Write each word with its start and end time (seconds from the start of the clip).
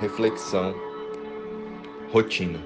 reflexão, 0.00 0.74
rotina. 2.12 2.58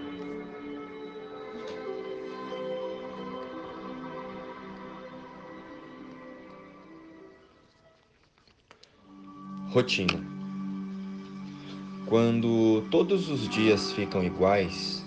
Rotina. 9.71 10.27
Quando 12.07 12.83
todos 12.91 13.29
os 13.29 13.47
dias 13.49 13.93
ficam 13.93 14.25
iguais, 14.25 15.05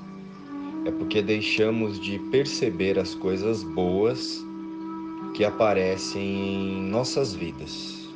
é 0.86 0.92
porque 0.92 1.22
deixamos 1.22 2.00
de 2.00 2.20
perceber 2.30 3.00
as 3.00 3.16
coisas 3.16 3.64
boas 3.64 4.40
que 5.34 5.44
aparecem 5.44 6.78
em 6.78 6.90
nossas 6.90 7.34
vidas. 7.34 8.08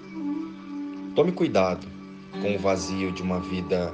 Tome 1.16 1.32
cuidado 1.32 1.95
com 2.42 2.56
o 2.56 2.60
vazio 2.60 3.12
de 3.12 3.22
uma 3.22 3.40
vida 3.40 3.94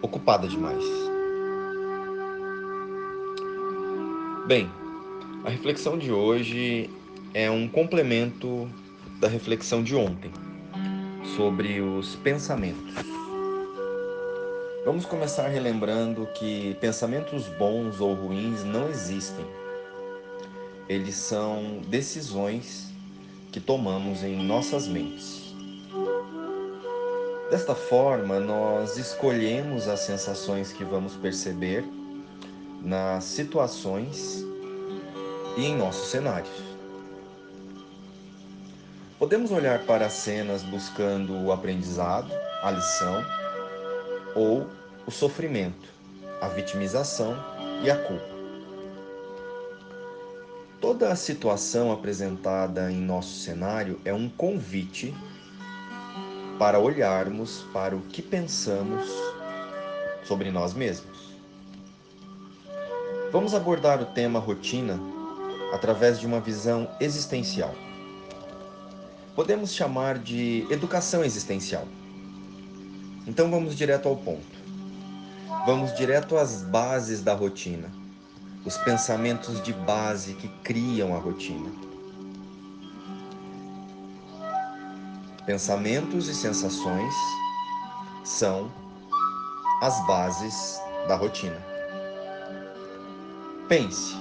ocupada 0.00 0.48
demais. 0.48 0.84
Bem, 4.46 4.70
a 5.44 5.50
reflexão 5.50 5.96
de 5.96 6.12
hoje 6.12 6.90
é 7.32 7.50
um 7.50 7.68
complemento 7.68 8.68
da 9.20 9.28
reflexão 9.28 9.82
de 9.82 9.94
ontem 9.94 10.30
sobre 11.36 11.80
os 11.80 12.16
pensamentos. 12.16 12.94
Vamos 14.84 15.06
começar 15.06 15.46
relembrando 15.46 16.26
que 16.34 16.76
pensamentos 16.80 17.46
bons 17.56 18.00
ou 18.00 18.14
ruins 18.14 18.64
não 18.64 18.88
existem. 18.90 19.46
Eles 20.88 21.14
são 21.14 21.80
decisões 21.88 22.92
que 23.52 23.60
tomamos 23.60 24.24
em 24.24 24.36
nossas 24.36 24.88
mentes. 24.88 25.41
Desta 27.52 27.74
forma, 27.74 28.40
nós 28.40 28.96
escolhemos 28.96 29.86
as 29.86 30.00
sensações 30.00 30.72
que 30.72 30.82
vamos 30.84 31.16
perceber 31.16 31.84
nas 32.80 33.24
situações 33.24 34.42
e 35.58 35.66
em 35.66 35.76
nossos 35.76 36.08
cenários. 36.08 36.48
Podemos 39.18 39.50
olhar 39.50 39.80
para 39.80 40.06
as 40.06 40.14
cenas 40.14 40.62
buscando 40.62 41.34
o 41.44 41.52
aprendizado, 41.52 42.32
a 42.62 42.70
lição, 42.70 43.22
ou 44.34 44.66
o 45.06 45.10
sofrimento, 45.10 45.90
a 46.40 46.48
vitimização 46.48 47.36
e 47.84 47.90
a 47.90 47.98
culpa. 47.98 48.32
Toda 50.80 51.12
a 51.12 51.16
situação 51.16 51.92
apresentada 51.92 52.90
em 52.90 52.96
nosso 52.96 53.40
cenário 53.40 54.00
é 54.06 54.14
um 54.14 54.30
convite 54.30 55.14
para 56.62 56.78
olharmos 56.78 57.66
para 57.72 57.96
o 57.96 58.00
que 58.02 58.22
pensamos 58.22 59.10
sobre 60.22 60.48
nós 60.48 60.74
mesmos. 60.74 61.32
Vamos 63.32 63.52
abordar 63.52 64.00
o 64.00 64.06
tema 64.06 64.38
rotina 64.38 64.96
através 65.74 66.20
de 66.20 66.24
uma 66.24 66.38
visão 66.38 66.88
existencial. 67.00 67.74
Podemos 69.34 69.74
chamar 69.74 70.18
de 70.18 70.64
educação 70.70 71.24
existencial. 71.24 71.84
Então 73.26 73.50
vamos 73.50 73.74
direto 73.74 74.08
ao 74.08 74.14
ponto. 74.14 74.56
Vamos 75.66 75.92
direto 75.96 76.36
às 76.36 76.62
bases 76.62 77.24
da 77.24 77.34
rotina, 77.34 77.90
os 78.64 78.76
pensamentos 78.76 79.60
de 79.64 79.72
base 79.72 80.34
que 80.34 80.46
criam 80.62 81.12
a 81.12 81.18
rotina. 81.18 81.91
Pensamentos 85.46 86.28
e 86.28 86.34
sensações 86.34 87.12
são 88.22 88.70
as 89.82 90.06
bases 90.06 90.80
da 91.08 91.16
rotina. 91.16 91.60
Pense: 93.68 94.14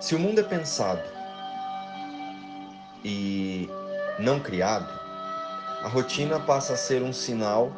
se 0.00 0.14
o 0.14 0.18
mundo 0.18 0.40
é 0.40 0.42
pensado 0.42 1.02
e 3.04 3.68
não 4.18 4.40
criado, 4.40 4.88
a 5.82 5.88
rotina 5.88 6.40
passa 6.40 6.72
a 6.72 6.76
ser 6.78 7.02
um 7.02 7.12
sinal 7.12 7.70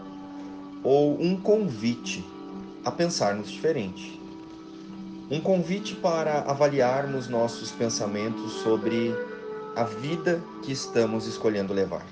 ou 0.85 1.21
um 1.21 1.37
convite 1.41 2.25
a 2.85 2.91
pensarmos 2.93 3.51
diferente. 3.51 4.21
Um 5.29 5.41
convite 5.41 5.97
para 5.97 6.43
avaliarmos 6.43 7.27
nossos 7.27 7.73
pensamentos 7.73 8.53
sobre 8.63 9.13
a 9.75 9.83
vida 9.83 10.41
que 10.63 10.71
estamos 10.71 11.27
escolhendo 11.27 11.75
levar. 11.75 12.07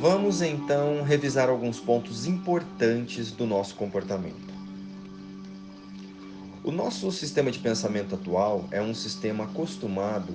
Vamos 0.00 0.42
então 0.42 1.02
revisar 1.02 1.48
alguns 1.48 1.80
pontos 1.80 2.24
importantes 2.24 3.32
do 3.32 3.44
nosso 3.44 3.74
comportamento. 3.74 4.54
O 6.62 6.70
nosso 6.70 7.10
sistema 7.10 7.50
de 7.50 7.58
pensamento 7.58 8.14
atual 8.14 8.64
é 8.70 8.80
um 8.80 8.94
sistema 8.94 9.42
acostumado 9.42 10.32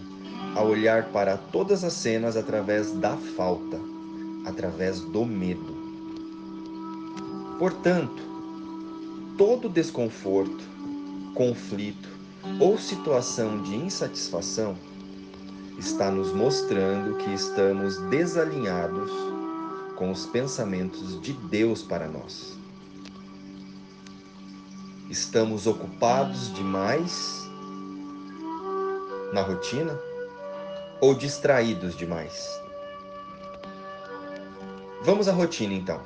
a 0.54 0.62
olhar 0.62 1.06
para 1.14 1.38
todas 1.38 1.86
as 1.86 1.94
cenas 1.94 2.36
através 2.36 2.92
da 2.92 3.16
falta, 3.16 3.80
através 4.46 5.00
do 5.00 5.24
medo. 5.26 5.78
Portanto, 7.58 8.22
todo 9.38 9.70
desconforto, 9.70 10.62
conflito 11.36 12.10
ou 12.60 12.78
situação 12.78 13.64
de 13.64 13.78
insatisfação 13.78 14.76
está 15.80 16.12
nos 16.12 16.34
mostrando 16.34 17.16
que 17.16 17.34
estamos 17.34 17.98
desalinhados 18.10 19.10
com 19.96 20.12
os 20.12 20.26
pensamentos 20.26 21.20
de 21.22 21.34
Deus 21.34 21.84
para 21.84 22.08
nós. 22.08 22.58
Estamos 25.10 25.68
ocupados 25.68 26.54
demais 26.54 27.48
na 29.32 29.42
rotina 29.42 30.00
ou 31.02 31.14
distraídos 31.14 31.96
demais? 31.96 32.48
Vamos 35.04 35.28
à 35.28 35.34
rotina 35.34 35.74
então. 35.74 36.00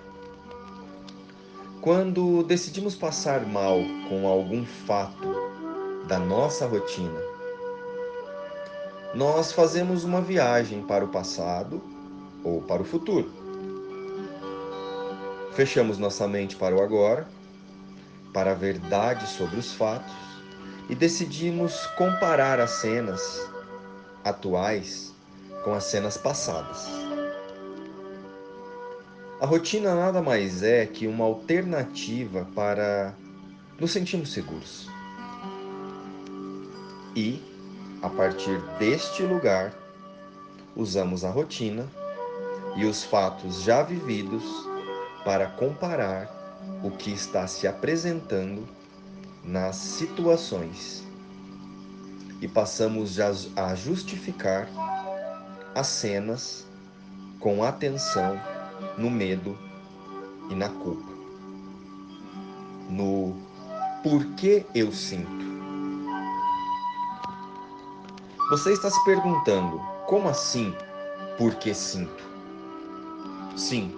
Quando 1.81 2.43
decidimos 2.43 2.95
passar 2.95 3.45
mal 3.45 3.77
com 4.09 4.27
algum 4.27 4.65
fato 4.65 5.33
da 6.07 6.17
nossa 6.17 6.65
rotina, 6.65 7.21
nós 9.13 9.51
fazemos 9.51 10.03
uma 10.03 10.19
viagem 10.19 10.81
para 10.81 11.05
o 11.05 11.07
passado 11.07 11.81
ou 12.43 12.61
para 12.61 12.81
o 12.81 12.85
futuro. 12.85 13.31
Fechamos 15.57 15.97
nossa 15.97 16.27
mente 16.27 16.55
para 16.55 16.75
o 16.75 16.83
agora, 16.83 17.27
para 18.31 18.51
a 18.51 18.53
verdade 18.53 19.27
sobre 19.27 19.57
os 19.57 19.73
fatos 19.73 20.13
e 20.87 20.93
decidimos 20.93 21.87
comparar 21.97 22.59
as 22.59 22.69
cenas 22.69 23.49
atuais 24.23 25.15
com 25.63 25.73
as 25.73 25.85
cenas 25.85 26.15
passadas. 26.15 26.87
A 29.41 29.47
rotina 29.47 29.95
nada 29.95 30.21
mais 30.21 30.61
é 30.61 30.85
que 30.85 31.07
uma 31.07 31.25
alternativa 31.25 32.47
para 32.53 33.15
nos 33.79 33.89
sentirmos 33.89 34.31
seguros. 34.31 34.87
E, 37.15 37.41
a 38.03 38.09
partir 38.09 38.61
deste 38.77 39.23
lugar, 39.23 39.73
usamos 40.75 41.25
a 41.25 41.31
rotina 41.31 41.87
e 42.75 42.85
os 42.85 43.03
fatos 43.03 43.63
já 43.63 43.81
vividos 43.81 44.76
para 45.27 45.47
comparar 45.47 46.29
o 46.81 46.89
que 46.89 47.11
está 47.11 47.45
se 47.47 47.67
apresentando 47.67 48.65
nas 49.43 49.75
situações 49.75 51.05
e 52.39 52.47
passamos 52.47 53.19
a 53.19 53.75
justificar 53.75 54.69
as 55.75 55.87
cenas 55.87 56.65
com 57.41 57.61
atenção 57.61 58.39
no 58.97 59.11
medo 59.11 59.57
e 60.49 60.55
na 60.55 60.69
culpa, 60.69 61.11
no 62.89 63.35
porquê 64.01 64.65
eu 64.73 64.93
sinto. 64.93 65.45
Você 68.49 68.71
está 68.71 68.89
se 68.89 69.03
perguntando, 69.03 69.77
como 70.05 70.29
assim, 70.29 70.73
por 71.37 71.55
que 71.55 71.73
sinto? 71.73 72.23
Sim, 73.57 73.96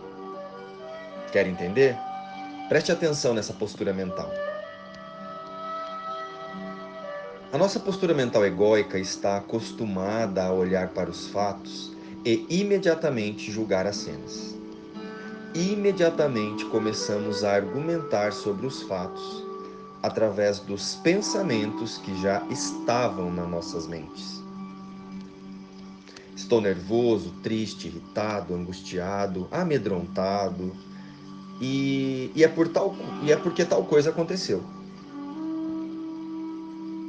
Quer 1.32 1.48
entender? 1.48 1.96
Preste 2.68 2.92
atenção 2.92 3.34
nessa 3.34 3.54
postura 3.54 3.94
mental. 3.94 4.32
A 7.52 7.58
nossa 7.58 7.80
postura 7.80 8.14
mental 8.14 8.46
egóica 8.46 8.98
está 9.00 9.38
acostumada 9.38 10.44
a 10.44 10.54
olhar 10.54 10.90
para 10.90 11.10
os 11.10 11.28
fatos 11.28 11.92
e 12.26 12.46
imediatamente 12.50 13.52
julgar 13.52 13.88
as 13.88 13.96
cenas. 13.96 14.56
Imediatamente 15.56 16.66
começamos 16.66 17.44
a 17.44 17.54
argumentar 17.54 18.32
sobre 18.34 18.68
os 18.68 18.84
fatos 18.84 19.44
através 20.02 20.60
dos 20.60 20.96
pensamentos 20.98 21.98
que 21.98 22.22
já 22.22 22.44
estavam 22.50 23.32
nas 23.32 23.50
nossas 23.50 23.88
mentes. 23.88 24.40
Estou 26.36 26.62
nervoso, 26.62 27.34
triste, 27.44 27.88
irritado, 27.88 28.54
angustiado, 28.54 29.48
amedrontado, 29.52 30.76
e, 31.60 32.32
e, 32.36 32.44
é 32.44 32.48
por 32.48 32.68
tal, 32.70 32.96
e 33.24 33.32
é 33.32 33.36
porque 33.36 33.66
tal 33.66 33.84
coisa 33.84 34.10
aconteceu. 34.10 34.64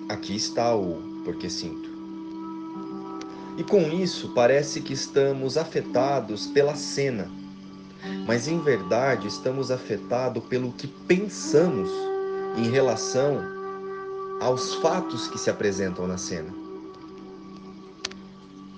Aqui 0.08 0.35
está 0.35 0.75
o 0.75 1.11
porque 1.25 1.49
sinto. 1.49 1.88
E 3.56 3.62
com 3.62 3.82
isso 3.82 4.32
parece 4.35 4.81
que 4.81 4.93
estamos 4.93 5.56
afetados 5.56 6.47
pela 6.47 6.75
cena, 6.75 7.31
mas 8.26 8.49
em 8.49 8.58
verdade 8.61 9.29
estamos 9.29 9.70
afetados 9.70 10.43
pelo 10.44 10.73
que 10.73 10.87
pensamos 10.87 11.91
em 12.56 12.70
relação 12.70 13.38
aos 14.41 14.75
fatos 14.76 15.29
que 15.29 15.38
se 15.38 15.50
apresentam 15.50 16.06
na 16.06 16.17
cena. 16.17 16.49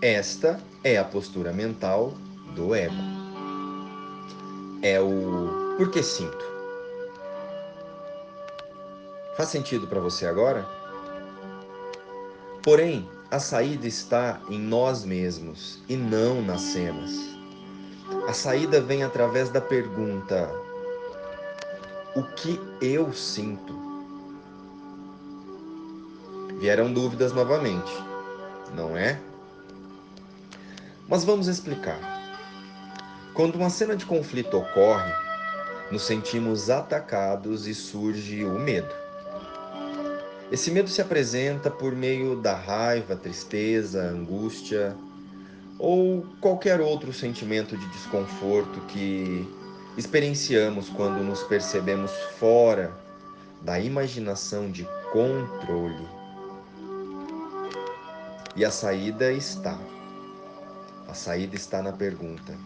Esta 0.02 0.60
é 0.82 0.98
a 0.98 1.04
postura 1.04 1.52
mental 1.52 2.12
do 2.56 2.74
ego. 2.74 2.94
É 4.82 5.00
o 5.00 5.61
porque 5.82 6.00
sinto. 6.00 6.44
Faz 9.36 9.48
sentido 9.48 9.88
para 9.88 9.98
você 9.98 10.24
agora? 10.26 10.64
Porém, 12.62 13.10
a 13.32 13.40
saída 13.40 13.88
está 13.88 14.40
em 14.48 14.60
nós 14.60 15.04
mesmos 15.04 15.82
e 15.88 15.96
não 15.96 16.40
nas 16.40 16.60
cenas. 16.60 17.10
A 18.28 18.32
saída 18.32 18.80
vem 18.80 19.02
através 19.02 19.48
da 19.48 19.60
pergunta: 19.60 20.48
O 22.14 22.22
que 22.36 22.60
eu 22.80 23.12
sinto? 23.12 23.74
Vieram 26.60 26.92
dúvidas 26.92 27.32
novamente, 27.32 27.92
não 28.76 28.96
é? 28.96 29.20
Mas 31.08 31.24
vamos 31.24 31.48
explicar. 31.48 31.98
Quando 33.34 33.56
uma 33.56 33.68
cena 33.68 33.96
de 33.96 34.06
conflito 34.06 34.58
ocorre, 34.58 35.31
nos 35.92 36.02
sentimos 36.04 36.70
atacados 36.70 37.66
e 37.66 37.74
surge 37.74 38.46
o 38.46 38.58
medo. 38.58 38.88
Esse 40.50 40.70
medo 40.70 40.88
se 40.88 41.02
apresenta 41.02 41.70
por 41.70 41.94
meio 41.94 42.34
da 42.34 42.54
raiva, 42.54 43.14
tristeza, 43.14 44.02
angústia 44.02 44.96
ou 45.78 46.24
qualquer 46.40 46.80
outro 46.80 47.12
sentimento 47.12 47.76
de 47.76 47.86
desconforto 47.88 48.80
que 48.88 49.46
experienciamos 49.94 50.88
quando 50.88 51.22
nos 51.22 51.42
percebemos 51.42 52.10
fora 52.38 52.90
da 53.60 53.78
imaginação 53.78 54.70
de 54.70 54.88
controle. 55.12 56.08
E 58.56 58.64
a 58.64 58.70
saída 58.70 59.30
está. 59.30 59.78
A 61.06 61.12
saída 61.12 61.54
está 61.54 61.82
na 61.82 61.92
pergunta: 61.92 62.56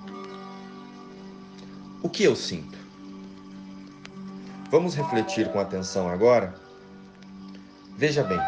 O 2.04 2.08
que 2.08 2.22
eu 2.22 2.36
sinto? 2.36 2.85
Vamos 4.70 4.94
refletir 4.94 5.50
com 5.52 5.60
atenção 5.60 6.08
agora? 6.08 6.54
Veja 7.96 8.24
bem. 8.24 8.40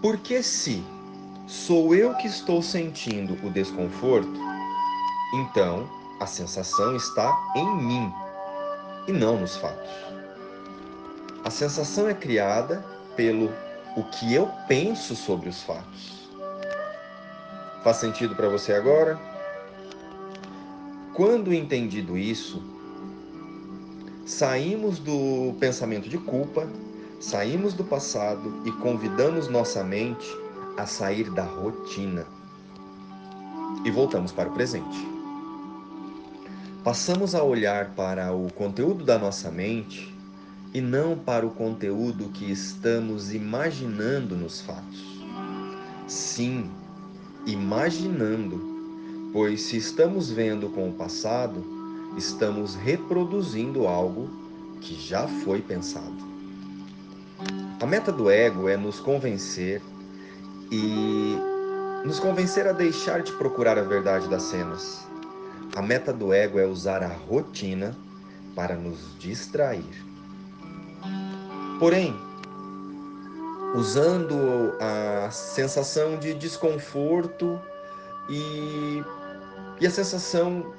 Porque 0.00 0.42
se 0.42 0.84
sou 1.46 1.94
eu 1.94 2.14
que 2.14 2.28
estou 2.28 2.62
sentindo 2.62 3.34
o 3.44 3.50
desconforto, 3.50 4.32
então 5.34 5.88
a 6.20 6.26
sensação 6.26 6.94
está 6.94 7.36
em 7.56 7.76
mim 7.76 8.12
e 9.08 9.12
não 9.12 9.40
nos 9.40 9.56
fatos. 9.56 9.90
A 11.44 11.50
sensação 11.50 12.08
é 12.08 12.14
criada 12.14 12.84
pelo 13.16 13.52
o 13.96 14.04
que 14.04 14.32
eu 14.32 14.48
penso 14.68 15.16
sobre 15.16 15.48
os 15.48 15.62
fatos. 15.62 16.28
Faz 17.82 17.96
sentido 17.96 18.36
para 18.36 18.48
você 18.48 18.72
agora? 18.72 19.18
Quando 21.18 21.52
entendido 21.52 22.16
isso, 22.16 22.62
Saímos 24.28 24.98
do 24.98 25.54
pensamento 25.58 26.06
de 26.06 26.18
culpa, 26.18 26.68
saímos 27.18 27.72
do 27.72 27.82
passado 27.82 28.60
e 28.66 28.70
convidamos 28.70 29.48
nossa 29.48 29.82
mente 29.82 30.28
a 30.76 30.84
sair 30.84 31.30
da 31.30 31.44
rotina. 31.44 32.26
E 33.86 33.90
voltamos 33.90 34.30
para 34.30 34.50
o 34.50 34.52
presente. 34.52 35.08
Passamos 36.84 37.34
a 37.34 37.42
olhar 37.42 37.94
para 37.94 38.34
o 38.34 38.52
conteúdo 38.52 39.02
da 39.02 39.18
nossa 39.18 39.50
mente 39.50 40.14
e 40.74 40.82
não 40.82 41.16
para 41.16 41.46
o 41.46 41.50
conteúdo 41.50 42.28
que 42.28 42.52
estamos 42.52 43.32
imaginando 43.32 44.36
nos 44.36 44.60
fatos. 44.60 45.24
Sim, 46.06 46.70
imaginando, 47.46 48.77
pois 49.32 49.62
se 49.62 49.76
estamos 49.76 50.30
vendo 50.30 50.68
com 50.70 50.88
o 50.88 50.92
passado, 50.92 51.64
estamos 52.16 52.74
reproduzindo 52.74 53.86
algo 53.86 54.28
que 54.80 54.94
já 54.94 55.26
foi 55.26 55.60
pensado. 55.60 56.28
A 57.80 57.86
meta 57.86 58.10
do 58.10 58.30
ego 58.30 58.68
é 58.68 58.76
nos 58.76 58.98
convencer 58.98 59.80
e 60.70 61.36
nos 62.04 62.18
convencer 62.18 62.66
a 62.66 62.72
deixar 62.72 63.22
de 63.22 63.32
procurar 63.32 63.78
a 63.78 63.82
verdade 63.82 64.28
das 64.28 64.42
cenas. 64.44 65.06
A 65.76 65.82
meta 65.82 66.12
do 66.12 66.32
ego 66.32 66.58
é 66.58 66.66
usar 66.66 67.02
a 67.02 67.08
rotina 67.08 67.96
para 68.54 68.74
nos 68.74 69.16
distrair. 69.18 70.04
Porém, 71.78 72.16
usando 73.74 74.74
a 74.80 75.30
sensação 75.30 76.18
de 76.18 76.34
desconforto 76.34 77.60
e, 78.28 79.02
e 79.80 79.86
a 79.86 79.90
sensação 79.90 80.74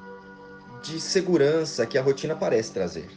de 0.82 1.00
segurança 1.00 1.86
que 1.86 1.98
a 1.98 2.02
rotina 2.02 2.36
parece 2.36 2.72
trazer. 2.72 3.10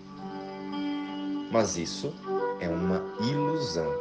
Mas 1.50 1.76
isso 1.76 2.14
é 2.60 2.68
uma 2.68 3.02
ilusão. 3.20 3.92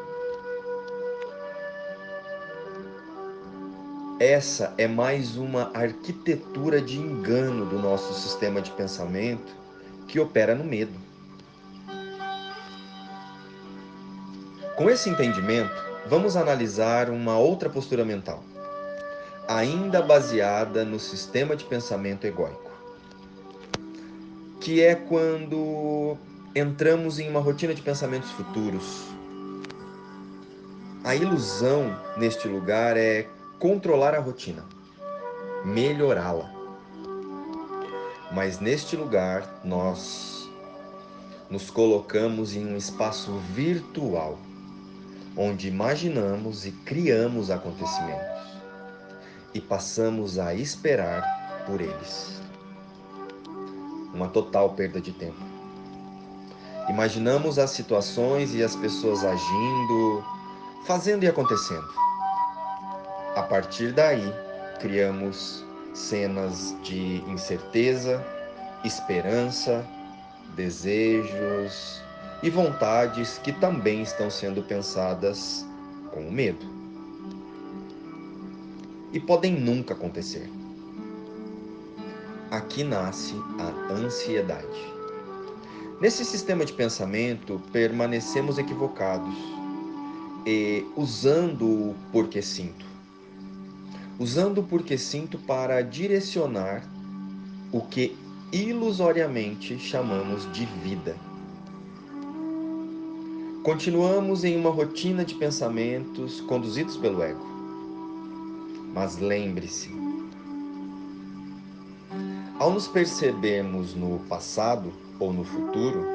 Essa 4.19 4.73
é 4.77 4.87
mais 4.87 5.35
uma 5.35 5.71
arquitetura 5.73 6.79
de 6.79 6.99
engano 6.99 7.65
do 7.65 7.79
nosso 7.79 8.13
sistema 8.13 8.61
de 8.61 8.69
pensamento 8.71 9.51
que 10.07 10.19
opera 10.19 10.53
no 10.53 10.63
medo. 10.63 10.93
Com 14.75 14.89
esse 14.89 15.09
entendimento, 15.09 15.73
vamos 16.07 16.35
analisar 16.35 17.09
uma 17.09 17.37
outra 17.37 17.69
postura 17.69 18.05
mental, 18.05 18.43
ainda 19.57 20.01
baseada 20.01 20.85
no 20.85 20.99
sistema 20.99 21.55
de 21.55 21.65
pensamento 21.65 22.25
egóico 22.25 22.71
que 24.61 24.79
é 24.79 24.93
quando 24.93 26.15
entramos 26.55 27.17
em 27.17 27.27
uma 27.27 27.39
rotina 27.39 27.73
de 27.73 27.81
pensamentos 27.81 28.29
futuros. 28.29 29.07
A 31.03 31.15
ilusão 31.15 31.99
neste 32.15 32.47
lugar 32.47 32.95
é 32.95 33.27
controlar 33.57 34.13
a 34.13 34.19
rotina, 34.19 34.63
melhorá-la. 35.65 36.47
Mas 38.31 38.59
neste 38.59 38.95
lugar 38.95 39.61
nós 39.65 40.47
nos 41.49 41.71
colocamos 41.71 42.55
em 42.55 42.67
um 42.67 42.77
espaço 42.77 43.31
virtual, 43.55 44.37
onde 45.35 45.67
imaginamos 45.67 46.67
e 46.67 46.71
criamos 46.71 47.49
acontecimentos 47.49 48.50
e 49.53 49.61
passamos 49.61 50.37
a 50.39 50.53
esperar 50.53 51.63
por 51.65 51.81
eles 51.81 52.41
uma 54.13 54.27
total 54.27 54.71
perda 54.71 54.99
de 54.99 55.11
tempo. 55.11 55.39
Imaginamos 56.89 57.57
as 57.57 57.71
situações 57.71 58.53
e 58.53 58.63
as 58.63 58.75
pessoas 58.75 59.23
agindo, 59.23 60.23
fazendo 60.85 61.23
e 61.23 61.27
acontecendo. 61.27 61.87
A 63.35 63.43
partir 63.43 63.93
daí, 63.93 64.33
criamos 64.79 65.63
cenas 65.93 66.75
de 66.83 67.23
incerteza, 67.29 68.23
esperança, 68.83 69.85
desejos 70.55 72.01
e 72.43 72.49
vontades 72.49 73.37
que 73.37 73.53
também 73.53 74.01
estão 74.01 74.29
sendo 74.29 74.61
pensadas 74.63 75.65
com 76.11 76.29
medo. 76.29 76.70
E 79.13 79.19
podem 79.19 79.53
nunca 79.53 79.93
acontecer. 79.93 80.49
Aqui 82.49 82.83
nasce 82.83 83.35
a 83.59 83.93
ansiedade. 83.93 84.91
Nesse 86.01 86.25
sistema 86.25 86.65
de 86.65 86.73
pensamento, 86.73 87.61
permanecemos 87.71 88.57
equivocados 88.57 89.35
e 90.45 90.85
usando 90.95 91.65
o 91.65 91.95
porque 92.11 92.41
sinto. 92.41 92.85
Usando 94.17 94.59
o 94.59 94.63
porque 94.63 94.97
sinto 94.97 95.37
para 95.37 95.81
direcionar 95.81 96.83
o 97.71 97.81
que 97.81 98.17
ilusoriamente 98.51 99.77
chamamos 99.79 100.51
de 100.51 100.65
vida. 100.83 101.15
Continuamos 103.63 104.43
em 104.43 104.57
uma 104.57 104.71
rotina 104.71 105.23
de 105.23 105.35
pensamentos 105.35 106.41
conduzidos 106.41 106.97
pelo 106.97 107.21
ego. 107.21 107.50
Mas 108.93 109.17
lembre-se, 109.17 109.89
Ao 112.59 112.69
nos 112.69 112.87
percebermos 112.87 113.95
no 113.95 114.19
passado 114.27 114.91
ou 115.17 115.31
no 115.31 115.45
futuro, 115.45 116.05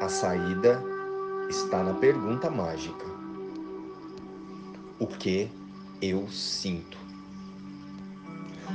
a 0.00 0.08
saída 0.08 0.82
está 1.50 1.82
na 1.82 1.92
pergunta 1.94 2.50
mágica: 2.50 3.04
O 4.98 5.06
que 5.06 5.50
eu 6.00 6.26
sinto? 6.28 6.96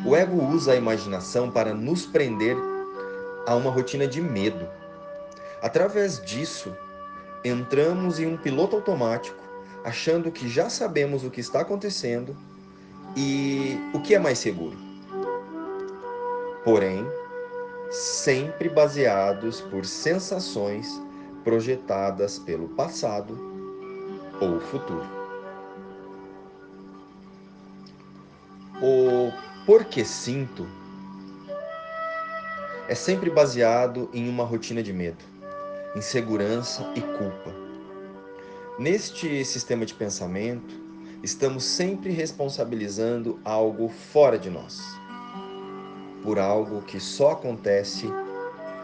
O 0.06 0.16
ego 0.16 0.42
usa 0.42 0.74
a 0.74 0.76
imaginação 0.76 1.50
para 1.50 1.74
nos 1.74 2.06
prender 2.06 2.56
a 3.48 3.56
uma 3.56 3.72
rotina 3.72 4.08
de 4.08 4.22
medo. 4.22 4.68
Através 5.62 6.24
disso, 6.24 6.72
entramos 7.44 8.20
em 8.20 8.28
um 8.28 8.38
piloto 8.38 8.76
automático, 8.76 9.44
achando 9.84 10.32
que 10.32 10.48
já 10.48 10.70
sabemos 10.70 11.26
o 11.26 11.32
que 11.32 11.42
está 11.42 11.62
acontecendo 11.62 12.38
e 13.16 13.78
o 13.94 14.00
que 14.00 14.16
é 14.16 14.20
mais 14.20 14.40
seguro. 14.40 14.78
Porém, 16.64 17.06
sempre 17.90 18.70
baseados 18.70 19.62
por 19.62 19.86
sensações 19.86 21.02
projetadas 21.44 22.38
pelo 22.38 22.70
passado 22.70 23.38
ou 24.40 24.60
futuro. 24.60 25.08
O 28.82 29.32
porque 29.66 30.06
sinto 30.06 30.68
é 32.88 32.96
sempre 32.96 33.30
baseado 33.30 34.10
em 34.14 34.28
uma 34.28 34.44
rotina 34.44 34.82
de 34.82 34.92
medo, 34.92 35.24
insegurança 35.96 36.92
e 36.96 37.02
culpa. 37.02 37.54
Neste 38.80 39.44
sistema 39.44 39.86
de 39.86 39.94
pensamento, 39.94 40.89
estamos 41.22 41.64
sempre 41.64 42.12
responsabilizando 42.12 43.40
algo 43.44 43.90
fora 43.90 44.38
de 44.38 44.50
nós, 44.50 44.82
por 46.24 46.40
algo 46.40 46.82
que 46.82 47.00
só 47.00 47.32
acontece 47.32 48.10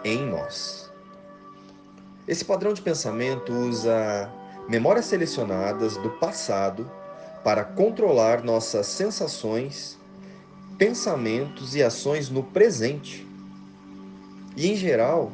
em 0.04 0.26
nós. 0.26 0.92
Esse 2.28 2.44
padrão 2.44 2.74
de 2.74 2.82
pensamento 2.82 3.54
usa 3.54 4.32
memórias 4.68 5.06
selecionadas 5.06 5.96
do 5.98 6.10
passado 6.12 6.90
para 7.44 7.64
controlar 7.64 8.44
nossas 8.44 8.88
sensações, 8.88 9.98
pensamentos 10.78 11.76
e 11.76 11.84
ações 11.84 12.30
no 12.30 12.44
presente 12.44 13.26
e, 14.58 14.72
em 14.72 14.76
geral, 14.76 15.32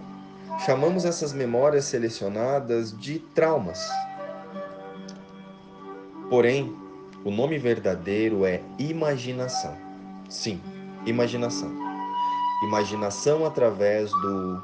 chamamos 0.66 1.06
essas 1.06 1.32
memórias 1.32 1.86
selecionadas 1.86 2.98
de 2.98 3.20
traumas. 3.20 3.90
Porém, 6.30 6.76
o 7.24 7.32
nome 7.32 7.58
verdadeiro 7.58 8.46
é 8.46 8.62
imaginação. 8.80 9.76
Sim, 10.30 10.60
imaginação. 11.06 11.72
Imaginação 12.64 13.46
através 13.46 14.10
do 14.12 14.64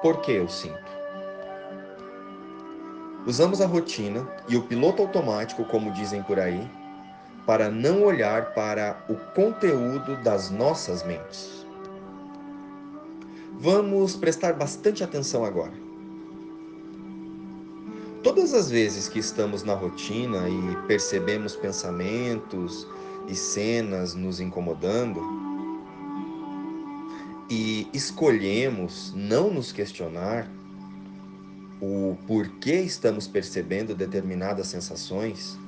porquê 0.00 0.32
eu 0.32 0.48
sinto. 0.48 0.92
Usamos 3.26 3.60
a 3.60 3.66
rotina 3.66 4.28
e 4.48 4.56
o 4.56 4.62
piloto 4.62 5.02
automático, 5.02 5.64
como 5.64 5.92
dizem 5.92 6.22
por 6.22 6.40
aí, 6.40 6.68
para 7.46 7.70
não 7.70 8.02
olhar 8.02 8.52
para 8.52 9.04
o 9.08 9.14
conteúdo 9.32 10.16
das 10.22 10.50
nossas 10.50 11.04
mentes. 11.04 11.66
Vamos 13.58 14.16
prestar 14.16 14.54
bastante 14.54 15.04
atenção 15.04 15.44
agora. 15.44 15.81
Todas 18.34 18.54
as 18.54 18.70
vezes 18.70 19.08
que 19.08 19.18
estamos 19.18 19.62
na 19.62 19.74
rotina 19.74 20.48
e 20.48 20.86
percebemos 20.86 21.54
pensamentos 21.54 22.88
e 23.28 23.34
cenas 23.34 24.14
nos 24.14 24.40
incomodando, 24.40 25.20
e 27.50 27.86
escolhemos 27.92 29.12
não 29.14 29.52
nos 29.52 29.70
questionar 29.70 30.50
o 31.78 32.16
porquê 32.26 32.76
estamos 32.80 33.26
percebendo 33.28 33.94
determinadas 33.94 34.66
sensações, 34.68 35.58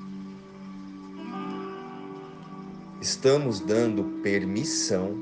estamos 2.98 3.60
dando 3.60 4.04
permissão 4.22 5.14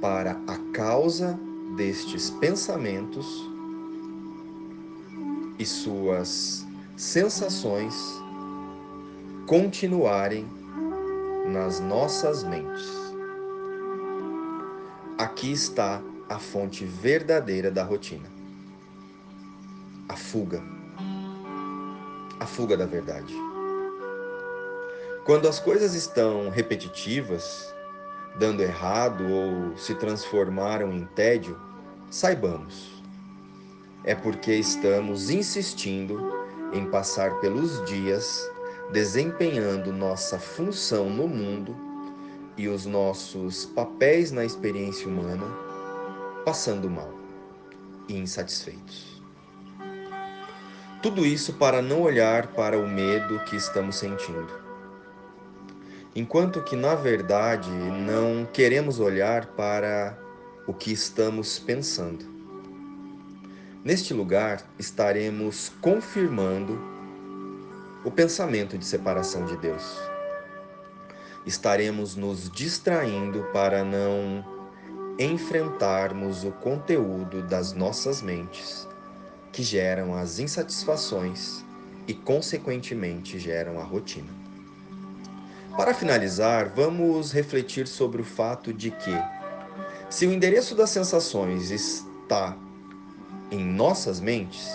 para 0.00 0.40
a 0.46 0.56
causa 0.72 1.36
destes 1.76 2.30
pensamentos 2.30 3.51
e 5.58 5.66
suas 5.66 6.66
sensações 6.96 7.94
continuarem 9.46 10.46
nas 11.46 11.80
nossas 11.80 12.42
mentes. 12.44 12.88
Aqui 15.18 15.52
está 15.52 16.00
a 16.28 16.38
fonte 16.38 16.84
verdadeira 16.84 17.70
da 17.70 17.82
rotina. 17.82 18.28
A 20.08 20.16
fuga. 20.16 20.62
A 22.40 22.46
fuga 22.46 22.76
da 22.76 22.86
verdade. 22.86 23.34
Quando 25.24 25.46
as 25.46 25.60
coisas 25.60 25.94
estão 25.94 26.50
repetitivas, 26.50 27.72
dando 28.38 28.62
errado 28.62 29.24
ou 29.24 29.76
se 29.76 29.94
transformaram 29.94 30.92
em 30.92 31.04
tédio, 31.14 31.60
saibamos, 32.10 33.01
é 34.04 34.14
porque 34.14 34.54
estamos 34.54 35.30
insistindo 35.30 36.32
em 36.72 36.86
passar 36.86 37.40
pelos 37.40 37.84
dias 37.84 38.50
desempenhando 38.92 39.92
nossa 39.92 40.38
função 40.38 41.08
no 41.08 41.26
mundo 41.26 41.74
e 42.56 42.68
os 42.68 42.84
nossos 42.84 43.64
papéis 43.64 44.30
na 44.30 44.44
experiência 44.44 45.08
humana, 45.08 45.46
passando 46.44 46.90
mal 46.90 47.12
e 48.08 48.18
insatisfeitos. 48.18 49.22
Tudo 51.02 51.24
isso 51.24 51.54
para 51.54 51.80
não 51.80 52.02
olhar 52.02 52.48
para 52.48 52.78
o 52.78 52.86
medo 52.86 53.38
que 53.44 53.56
estamos 53.56 53.96
sentindo 53.96 54.62
enquanto 56.14 56.62
que 56.62 56.76
na 56.76 56.94
verdade 56.94 57.70
não 57.70 58.46
queremos 58.52 59.00
olhar 59.00 59.46
para 59.46 60.18
o 60.66 60.74
que 60.74 60.92
estamos 60.92 61.58
pensando. 61.58 62.31
Neste 63.84 64.14
lugar 64.14 64.62
estaremos 64.78 65.72
confirmando 65.80 66.78
o 68.04 68.12
pensamento 68.12 68.78
de 68.78 68.84
separação 68.84 69.44
de 69.44 69.56
Deus. 69.56 69.98
Estaremos 71.44 72.14
nos 72.14 72.48
distraindo 72.48 73.42
para 73.52 73.82
não 73.82 74.44
enfrentarmos 75.18 76.44
o 76.44 76.52
conteúdo 76.52 77.42
das 77.42 77.72
nossas 77.72 78.22
mentes, 78.22 78.86
que 79.50 79.64
geram 79.64 80.14
as 80.14 80.38
insatisfações 80.38 81.64
e, 82.06 82.14
consequentemente, 82.14 83.36
geram 83.36 83.80
a 83.80 83.82
rotina. 83.82 84.30
Para 85.76 85.92
finalizar, 85.92 86.68
vamos 86.68 87.32
refletir 87.32 87.88
sobre 87.88 88.22
o 88.22 88.24
fato 88.24 88.72
de 88.72 88.92
que, 88.92 89.20
se 90.08 90.24
o 90.24 90.32
endereço 90.32 90.76
das 90.76 90.90
sensações 90.90 91.72
está 91.72 92.56
em 93.52 93.64
nossas 93.64 94.18
mentes, 94.18 94.72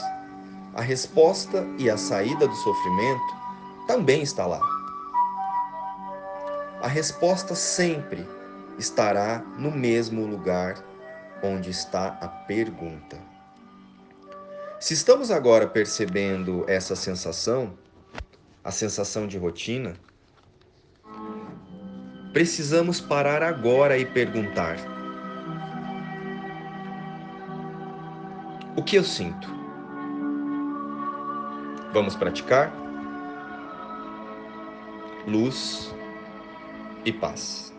a 0.73 0.81
resposta 0.81 1.65
e 1.77 1.89
a 1.89 1.97
saída 1.97 2.47
do 2.47 2.55
sofrimento 2.55 3.35
também 3.87 4.21
está 4.21 4.45
lá. 4.45 4.61
A 6.81 6.87
resposta 6.87 7.55
sempre 7.55 8.25
estará 8.77 9.39
no 9.57 9.71
mesmo 9.71 10.25
lugar 10.25 10.75
onde 11.43 11.71
está 11.71 12.17
a 12.21 12.27
pergunta. 12.27 13.17
Se 14.79 14.93
estamos 14.93 15.31
agora 15.31 15.67
percebendo 15.67 16.63
essa 16.67 16.95
sensação, 16.95 17.77
a 18.63 18.71
sensação 18.71 19.27
de 19.27 19.37
rotina, 19.37 19.99
Precisamos 22.37 23.01
parar 23.01 23.41
agora 23.41 23.97
e 23.97 24.05
perguntar: 24.05 24.77
O 28.77 28.83
que 28.83 28.95
eu 28.95 29.03
sinto? 29.03 29.49
Vamos 31.91 32.15
praticar? 32.15 32.71
Luz 35.27 35.95
e 37.03 37.11
paz. 37.11 37.75